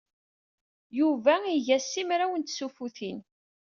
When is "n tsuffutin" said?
2.37-3.19